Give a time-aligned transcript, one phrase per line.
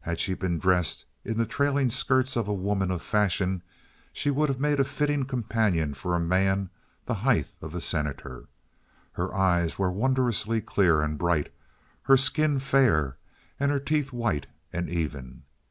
[0.00, 3.62] Had she been dressed in the trailing skirts of a woman of fashion
[4.10, 6.70] she would have made a fitting companion for a man
[7.04, 8.48] the height of the Senator.
[9.12, 11.52] Her eyes were wondrously clear and bright,
[12.04, 13.18] her skin fair,
[13.60, 15.42] and her teeth white and even.